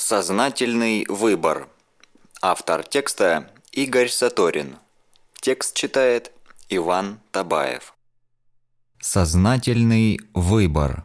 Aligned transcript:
Сознательный 0.00 1.06
выбор. 1.08 1.66
Автор 2.40 2.84
текста 2.84 3.50
Игорь 3.72 4.08
Саторин. 4.08 4.76
Текст 5.40 5.74
читает 5.74 6.30
Иван 6.68 7.18
Табаев. 7.32 7.94
Сознательный 9.00 10.20
выбор. 10.34 11.04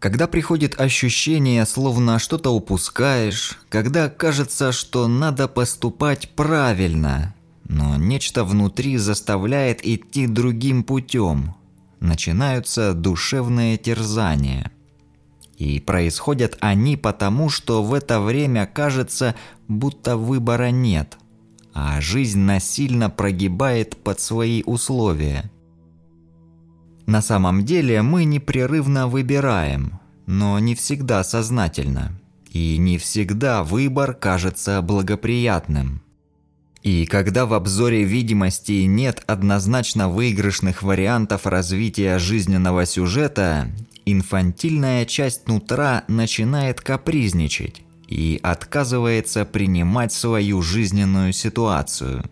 Когда 0.00 0.26
приходит 0.26 0.80
ощущение, 0.80 1.64
словно 1.64 2.18
что-то 2.18 2.50
упускаешь, 2.50 3.56
когда 3.68 4.10
кажется, 4.10 4.72
что 4.72 5.06
надо 5.06 5.46
поступать 5.46 6.30
правильно, 6.34 7.36
но 7.68 7.96
нечто 7.96 8.42
внутри 8.42 8.96
заставляет 8.96 9.86
идти 9.86 10.26
другим 10.26 10.82
путем, 10.82 11.54
начинаются 12.00 12.94
душевные 12.94 13.78
терзания– 13.78 14.72
и 15.56 15.80
происходят 15.80 16.56
они 16.60 16.96
потому, 16.96 17.48
что 17.48 17.82
в 17.82 17.94
это 17.94 18.20
время 18.20 18.66
кажется, 18.66 19.34
будто 19.68 20.16
выбора 20.16 20.70
нет, 20.70 21.16
а 21.72 22.00
жизнь 22.00 22.40
насильно 22.40 23.10
прогибает 23.10 23.96
под 23.96 24.20
свои 24.20 24.62
условия. 24.62 25.50
На 27.06 27.22
самом 27.22 27.64
деле 27.64 28.02
мы 28.02 28.24
непрерывно 28.24 29.06
выбираем, 29.06 30.00
но 30.26 30.58
не 30.58 30.74
всегда 30.74 31.22
сознательно. 31.22 32.12
И 32.50 32.78
не 32.78 32.98
всегда 32.98 33.62
выбор 33.62 34.14
кажется 34.14 34.80
благоприятным. 34.80 36.02
И 36.82 37.04
когда 37.04 37.46
в 37.46 37.52
обзоре 37.52 38.04
видимости 38.04 38.84
нет 38.84 39.22
однозначно 39.26 40.08
выигрышных 40.08 40.82
вариантов 40.82 41.46
развития 41.46 42.18
жизненного 42.18 42.86
сюжета, 42.86 43.68
инфантильная 44.06 45.04
часть 45.04 45.48
нутра 45.48 46.04
начинает 46.08 46.80
капризничать 46.80 47.82
и 48.08 48.38
отказывается 48.42 49.44
принимать 49.44 50.12
свою 50.12 50.62
жизненную 50.62 51.32
ситуацию. 51.32 52.24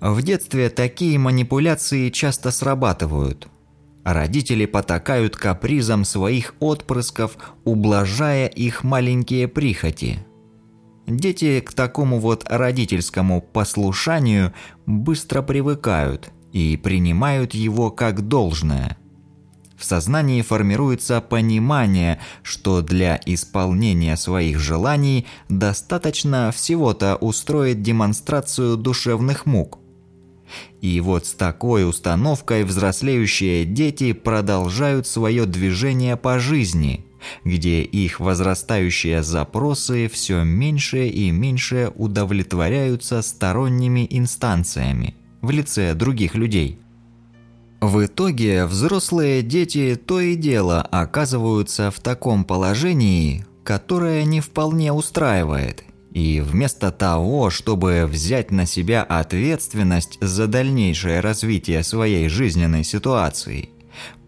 В 0.00 0.22
детстве 0.22 0.70
такие 0.70 1.18
манипуляции 1.18 2.10
часто 2.10 2.52
срабатывают. 2.52 3.48
Родители 4.04 4.66
потакают 4.66 5.36
капризам 5.36 6.04
своих 6.04 6.54
отпрысков, 6.60 7.36
ублажая 7.64 8.46
их 8.46 8.82
маленькие 8.82 9.46
прихоти. 9.46 10.24
Дети 11.06 11.60
к 11.60 11.72
такому 11.72 12.18
вот 12.20 12.44
родительскому 12.48 13.40
послушанию 13.40 14.52
быстро 14.86 15.42
привыкают 15.42 16.30
и 16.52 16.76
принимают 16.76 17.54
его 17.54 17.90
как 17.90 18.28
должное– 18.28 18.96
в 19.82 19.84
сознании 19.84 20.42
формируется 20.42 21.20
понимание, 21.20 22.20
что 22.44 22.82
для 22.82 23.20
исполнения 23.26 24.16
своих 24.16 24.60
желаний 24.60 25.26
достаточно 25.48 26.52
всего-то 26.52 27.16
устроить 27.16 27.82
демонстрацию 27.82 28.76
душевных 28.76 29.44
мук. 29.44 29.80
И 30.80 31.00
вот 31.00 31.26
с 31.26 31.32
такой 31.32 31.88
установкой 31.88 32.62
взрослеющие 32.62 33.64
дети 33.64 34.12
продолжают 34.12 35.08
свое 35.08 35.46
движение 35.46 36.16
по 36.16 36.38
жизни, 36.38 37.04
где 37.44 37.82
их 37.82 38.20
возрастающие 38.20 39.24
запросы 39.24 40.08
все 40.08 40.44
меньше 40.44 41.08
и 41.08 41.32
меньше 41.32 41.90
удовлетворяются 41.96 43.20
сторонними 43.20 44.06
инстанциями 44.08 45.16
в 45.40 45.50
лице 45.50 45.94
других 45.94 46.36
людей. 46.36 46.81
В 47.82 48.06
итоге 48.06 48.66
взрослые 48.66 49.42
дети 49.42 49.96
то 49.96 50.20
и 50.20 50.36
дело 50.36 50.82
оказываются 50.82 51.90
в 51.90 51.98
таком 51.98 52.44
положении, 52.44 53.44
которое 53.64 54.22
не 54.22 54.40
вполне 54.40 54.92
устраивает. 54.92 55.82
И 56.12 56.40
вместо 56.40 56.92
того, 56.92 57.50
чтобы 57.50 58.06
взять 58.08 58.52
на 58.52 58.66
себя 58.66 59.02
ответственность 59.02 60.16
за 60.20 60.46
дальнейшее 60.46 61.18
развитие 61.18 61.82
своей 61.82 62.28
жизненной 62.28 62.84
ситуации, 62.84 63.70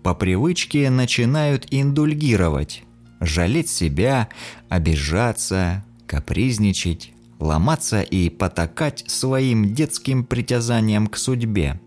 по 0.03 0.17
привычке 0.17 0.91
начинают 0.91 1.69
индульгировать, 1.71 2.83
жалеть 3.21 3.71
себя, 3.71 4.31
обижаться, 4.69 5.84
капризничать, 6.09 7.12
ломаться 7.39 8.03
и 8.03 8.31
потакать 8.31 9.05
своим 9.07 9.73
детским 9.77 10.25
притязаниям 10.25 11.07
к 11.07 11.17
судьбе. 11.17 11.81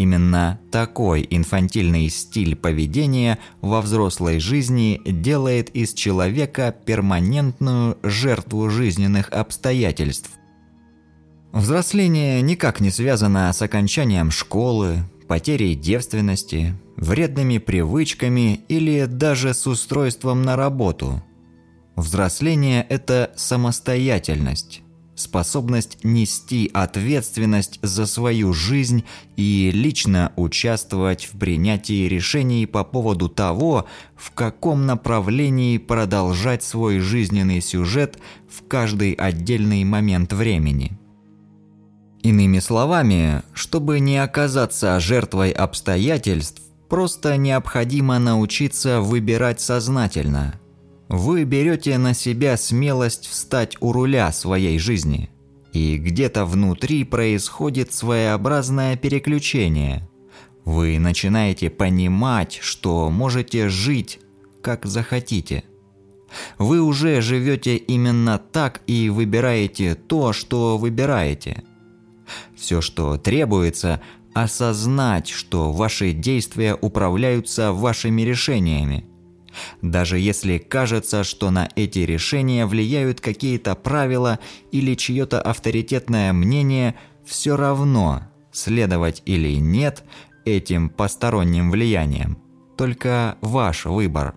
Именно 0.00 0.58
такой 0.72 1.26
инфантильный 1.28 2.08
стиль 2.08 2.56
поведения 2.56 3.38
во 3.60 3.82
взрослой 3.82 4.40
жизни 4.40 4.98
делает 5.04 5.68
из 5.76 5.92
человека 5.92 6.74
перманентную 6.86 7.98
жертву 8.02 8.70
жизненных 8.70 9.28
обстоятельств. 9.28 10.30
Взросление 11.52 12.40
никак 12.40 12.80
не 12.80 12.90
связано 12.90 13.52
с 13.52 13.60
окончанием 13.60 14.30
школы, 14.30 15.00
потерей 15.28 15.74
девственности, 15.74 16.74
вредными 16.96 17.58
привычками 17.58 18.60
или 18.68 19.04
даже 19.04 19.52
с 19.52 19.66
устройством 19.66 20.40
на 20.40 20.56
работу. 20.56 21.22
Взросление– 21.94 22.86
это 22.88 23.32
самостоятельность, 23.36 24.80
способность 25.20 25.98
нести 26.02 26.70
ответственность 26.72 27.78
за 27.82 28.06
свою 28.06 28.52
жизнь 28.52 29.04
и 29.36 29.70
лично 29.72 30.32
участвовать 30.36 31.24
в 31.24 31.38
принятии 31.38 32.08
решений 32.08 32.66
по 32.66 32.84
поводу 32.84 33.28
того, 33.28 33.86
в 34.16 34.32
каком 34.32 34.86
направлении 34.86 35.78
продолжать 35.78 36.62
свой 36.62 36.98
жизненный 36.98 37.60
сюжет 37.60 38.18
в 38.48 38.66
каждый 38.66 39.12
отдельный 39.12 39.84
момент 39.84 40.32
времени. 40.32 40.98
Иными 42.22 42.58
словами, 42.58 43.42
чтобы 43.54 44.00
не 44.00 44.18
оказаться 44.18 45.00
жертвой 45.00 45.52
обстоятельств, 45.52 46.62
просто 46.88 47.36
необходимо 47.36 48.18
научиться 48.18 49.00
выбирать 49.00 49.60
сознательно– 49.60 50.54
вы 51.10 51.42
берете 51.42 51.98
на 51.98 52.14
себя 52.14 52.56
смелость 52.56 53.26
встать 53.26 53.76
у 53.80 53.90
руля 53.90 54.30
своей 54.30 54.78
жизни. 54.78 55.28
И 55.72 55.98
где-то 55.98 56.44
внутри 56.44 57.02
происходит 57.02 57.92
своеобразное 57.92 58.96
переключение. 58.96 60.08
Вы 60.64 61.00
начинаете 61.00 61.68
понимать, 61.68 62.60
что 62.62 63.10
можете 63.10 63.68
жить, 63.68 64.20
как 64.62 64.86
захотите. 64.86 65.64
Вы 66.58 66.80
уже 66.80 67.20
живете 67.20 67.76
именно 67.76 68.38
так 68.38 68.80
и 68.86 69.10
выбираете 69.10 69.96
то, 69.96 70.32
что 70.32 70.78
выбираете. 70.78 71.64
Все, 72.56 72.80
что 72.80 73.16
требуется, 73.16 74.00
осознать, 74.32 75.28
что 75.28 75.72
ваши 75.72 76.12
действия 76.12 76.78
управляются 76.80 77.72
вашими 77.72 78.22
решениями– 78.22 79.06
даже 79.82 80.18
если 80.18 80.58
кажется, 80.58 81.24
что 81.24 81.50
на 81.50 81.68
эти 81.76 82.00
решения 82.00 82.66
влияют 82.66 83.20
какие-то 83.20 83.74
правила 83.74 84.38
или 84.70 84.94
чье-то 84.94 85.40
авторитетное 85.40 86.32
мнение, 86.32 86.96
все 87.24 87.56
равно 87.56 88.22
следовать 88.52 89.22
или 89.26 89.54
нет 89.56 90.04
этим 90.44 90.88
посторонним 90.88 91.70
влияниям. 91.70 92.38
Только 92.76 93.36
ваш 93.40 93.84
выбор. 93.84 94.34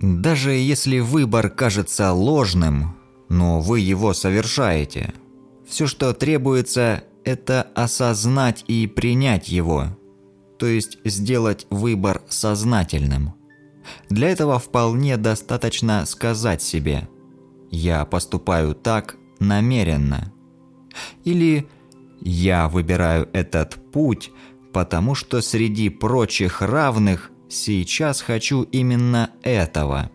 Даже 0.00 0.52
если 0.52 0.98
выбор 0.98 1.48
кажется 1.48 2.12
ложным, 2.12 2.96
но 3.28 3.60
вы 3.60 3.80
его 3.80 4.12
совершаете, 4.12 5.14
все, 5.66 5.86
что 5.86 6.12
требуется, 6.12 7.04
это 7.24 7.68
осознать 7.74 8.64
и 8.66 8.86
принять 8.88 9.48
его, 9.48 9.86
то 10.58 10.66
есть 10.66 10.98
сделать 11.04 11.66
выбор 11.70 12.20
сознательным– 12.28 13.34
для 14.08 14.30
этого 14.30 14.58
вполне 14.58 15.16
достаточно 15.16 16.04
сказать 16.06 16.62
себе 16.62 17.08
«я 17.70 18.04
поступаю 18.04 18.74
так 18.74 19.16
намеренно» 19.38 20.32
или 21.24 21.68
«я 22.20 22.68
выбираю 22.68 23.28
этот 23.32 23.74
путь, 23.92 24.30
потому 24.72 25.14
что 25.14 25.40
среди 25.40 25.88
прочих 25.88 26.62
равных 26.62 27.30
сейчас 27.48 28.20
хочу 28.20 28.62
именно 28.62 29.30
этого». 29.42 30.10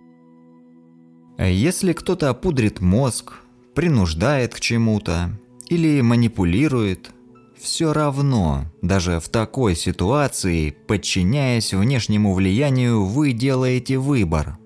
Если 1.40 1.94
кто-то 1.94 2.34
пудрит 2.34 2.82
мозг, 2.82 3.34
принуждает 3.76 4.56
к 4.56 4.60
чему-то 4.60 5.38
или 5.68 6.02
манипулирует– 6.02 7.12
все 7.60 7.94
равно, 7.94 8.66
даже 8.82 9.20
в 9.20 9.30
такой 9.30 9.76
ситуации, 9.76 10.72
подчиняясь 10.88 11.74
внешнему 11.74 12.34
влиянию, 12.34 13.06
вы 13.06 13.34
делаете 13.34 13.98
выбор. 13.98 14.58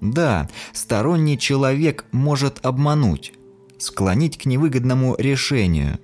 Да, 0.00 0.48
сторонний 0.72 1.38
человек 1.38 2.04
может 2.12 2.64
обмануть, 2.64 3.32
склонить 3.78 4.38
к 4.38 4.44
невыгодному 4.44 5.16
решению. 5.18 5.98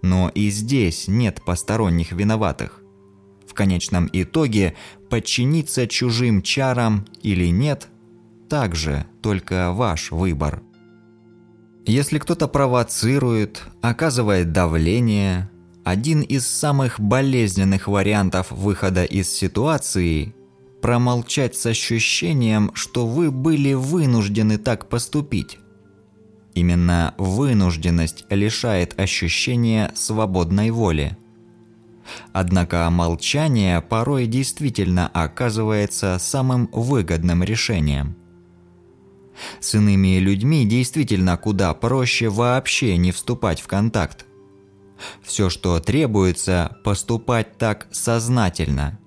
Но 0.00 0.30
и 0.34 0.50
здесь 0.50 1.08
нет 1.08 1.42
посторонних 1.44 2.12
виноватых. 2.12 2.80
В 3.48 3.54
конечном 3.54 4.08
итоге, 4.12 4.74
подчиниться 5.10 5.86
чужим 5.86 6.42
чарам 6.42 7.06
или 7.22 7.46
нет, 7.46 7.88
также 8.48 9.06
только 9.22 9.72
ваш 9.72 10.10
выбор. 10.10 10.62
Если 11.84 12.18
кто-то 12.18 12.46
провоцирует, 12.46 13.62
оказывает 13.80 14.52
давление, 14.52 15.50
один 15.84 16.22
из 16.22 16.46
самых 16.46 17.00
болезненных 17.00 17.88
вариантов 17.88 18.50
выхода 18.50 19.04
из 19.04 19.30
ситуации– 19.30 20.34
промолчать 20.82 21.54
с 21.56 21.64
ощущением, 21.64 22.72
что 22.74 23.06
вы 23.06 23.30
были 23.30 23.72
вынуждены 23.72 24.58
так 24.58 24.88
поступить. 24.88 25.58
Именно 26.54 27.14
вынужденность 27.16 28.24
лишает 28.28 28.98
ощущения 29.00 29.92
свободной 29.94 30.70
воли. 30.70 31.16
Однако 32.32 32.90
молчание 32.90 33.80
порой 33.80 34.26
действительно 34.26 35.06
оказывается 35.06 36.18
самым 36.20 36.68
выгодным 36.72 37.42
решением. 37.44 38.16
С 39.60 39.74
иными 39.76 40.18
людьми 40.18 40.66
действительно 40.66 41.36
куда 41.36 41.72
проще 41.74 42.28
вообще 42.28 42.96
не 42.96 43.12
вступать 43.12 43.60
в 43.60 43.66
контакт. 43.66 44.26
Все, 45.22 45.50
что 45.50 45.78
требуется, 45.80 46.76
поступать 46.84 47.58
так 47.58 47.88
сознательно, 47.90 48.98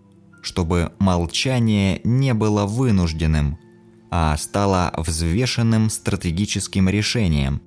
чтобы 0.42 0.92
молчание 1.00 2.02
не 2.04 2.34
было 2.34 2.66
вынужденным, 2.66 3.58
а 4.12 4.38
стало 4.38 4.94
взвешенным 4.98 5.90
стратегическим 5.90 6.88
решением. 6.90 7.62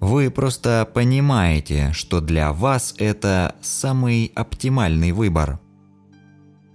Вы 0.00 0.30
просто 0.30 0.88
понимаете, 0.92 1.92
что 1.92 2.20
для 2.20 2.52
вас 2.52 2.94
это 2.98 3.56
самый 3.60 4.30
оптимальный 4.34 5.10
выбор. 5.12 5.60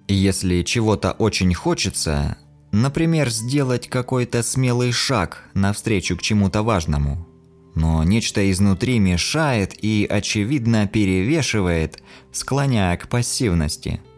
Если 0.09 0.61
чего-то 0.63 1.13
очень 1.13 1.53
хочется, 1.53 2.37
например, 2.73 3.29
сделать 3.29 3.87
какой-то 3.87 4.43
смелый 4.43 4.91
шаг 4.91 5.49
навстречу 5.53 6.17
к 6.17 6.21
чему-то 6.21 6.63
важному, 6.63 7.25
но 7.75 8.03
нечто 8.03 8.49
изнутри 8.51 8.99
мешает 8.99 9.75
и, 9.83 10.07
очевидно, 10.09 10.87
перевешивает, 10.87 12.01
склоняя 12.31 12.95
к 12.97 13.07
пассивности– 13.07 14.01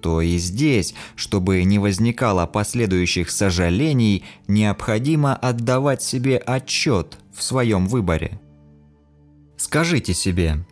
то 0.00 0.20
и 0.20 0.38
здесь, 0.38 0.94
чтобы 1.16 1.62
не 1.64 1.78
возникало 1.78 2.46
последующих 2.46 3.30
сожалений, 3.30 4.24
необходимо 4.46 5.34
отдавать 5.34 6.02
себе 6.02 6.38
отчет 6.38 7.18
в 7.34 7.42
своем 7.42 7.86
выборе. 7.86 8.40
Скажите 9.56 10.14
себе, 10.14 10.64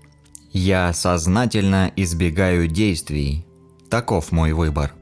я 0.52 0.92
сознательно 0.92 1.92
избегаю 1.96 2.68
действий, 2.68 3.44
таков 3.90 4.30
мой 4.32 4.52
выбор. 4.52 4.94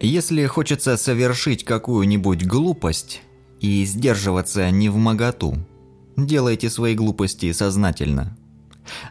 Если 0.00 0.46
хочется 0.46 0.96
совершить 0.96 1.64
какую-нибудь 1.64 2.44
глупость 2.46 3.22
и 3.60 3.84
сдерживаться 3.84 4.70
не 4.70 4.88
в 4.88 4.96
моготу, 4.96 5.58
делайте 6.26 6.70
свои 6.70 6.94
глупости 6.94 7.52
сознательно– 7.52 8.36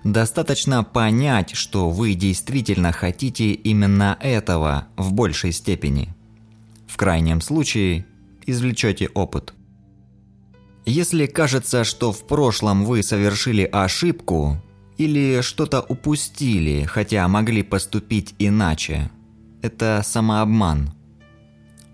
Достаточно 0.04 0.84
понять, 0.84 1.56
что 1.56 1.90
вы 1.90 2.14
действительно 2.14 2.92
хотите 2.92 3.52
именно 3.52 4.18
этого 4.20 4.88
в 4.98 5.14
большей 5.14 5.52
степени. 5.52 6.14
В 6.88 6.98
крайнем 6.98 7.42
случае, 7.42 8.06
извлечете 8.46 9.10
опыт. 9.14 9.54
Если 10.86 11.28
кажется, 11.28 11.84
что 11.84 12.12
в 12.12 12.26
прошлом 12.26 12.86
вы 12.86 13.04
совершили 13.04 13.64
ошибку 13.64 14.62
или 14.98 15.42
что-то 15.42 15.82
упустили, 15.82 16.84
хотя 16.86 17.28
могли 17.28 17.64
поступить 17.64 18.34
иначе, 18.40 19.12
это 19.62 20.02
самообман. 20.04 20.94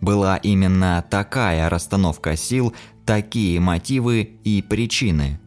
Была 0.06 0.38
именно 0.38 1.04
такая 1.10 1.68
расстановка 1.70 2.38
сил, 2.38 2.74
такие 3.06 3.60
мотивы 3.60 4.22
и 4.44 4.62
причины– 4.62 5.40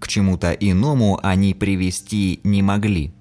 к 0.00 0.08
чему-то 0.08 0.52
иному 0.52 1.20
они 1.22 1.54
привести 1.54 2.40
не 2.42 2.62
могли. 2.62 3.12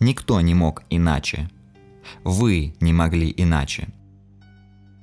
Никто 0.00 0.40
не 0.40 0.54
мог 0.54 0.82
иначе. 0.88 1.50
Вы 2.24 2.74
не 2.80 2.92
могли 2.92 3.32
иначе. 3.36 3.88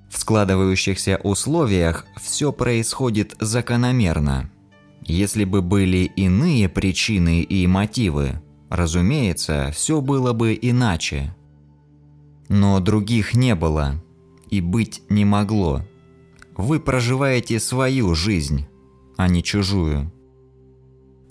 В 0.09 0.17
складывающихся 0.17 1.19
условиях 1.23 2.07
все 2.19 2.51
происходит 2.51 3.35
закономерно. 3.39 4.49
Если 5.05 5.43
бы 5.43 5.61
были 5.61 6.11
иные 6.15 6.67
причины 6.67 7.43
и 7.43 7.67
мотивы, 7.67 8.41
разумеется, 8.69 9.71
все 9.73 10.01
было 10.01 10.33
бы 10.33 10.57
иначе. 10.59 11.35
Но 12.49 12.79
других 12.79 13.35
не 13.35 13.53
было 13.53 14.01
и 14.49 14.61
быть 14.61 15.01
не 15.09 15.25
могло. 15.25 15.81
Вы 16.55 16.79
проживаете 16.79 17.59
свою 17.59 18.15
жизнь, 18.15 18.67
а 19.15 19.27
не 19.27 19.43
чужую. 19.43 20.11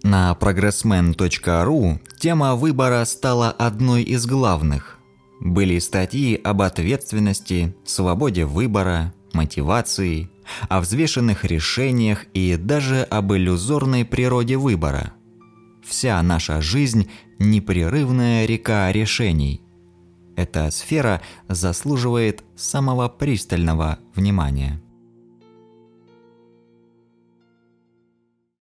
На 0.02 0.36
progressman.ru 0.38 2.00
тема 2.18 2.54
выбора 2.54 3.04
стала 3.04 3.50
одной 3.50 4.02
из 4.02 4.26
главных. 4.26 4.98
Были 5.40 5.78
статьи 5.80 6.34
об 6.36 6.62
ответственности, 6.62 7.74
свободе 7.84 8.44
выбора, 8.44 9.12
мотивации, 9.32 10.30
о 10.68 10.80
взвешенных 10.80 11.44
решениях 11.44 12.26
и 12.32 12.56
даже 12.56 13.02
об 13.02 13.32
иллюзорной 13.32 14.04
природе 14.04 14.56
выбора. 14.56 15.12
Вся 15.84 16.22
наша 16.22 16.60
жизнь– 16.60 17.10
непрерывная 17.38 18.46
река 18.46 18.90
решений. 18.92 19.60
Эта 20.36 20.70
сфера 20.70 21.22
заслуживает 21.48 22.44
самого 22.56 23.08
пристального 23.08 23.98
внимания. 24.14 24.80